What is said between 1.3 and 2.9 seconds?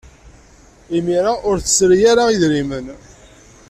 ur tesri ara idrimen.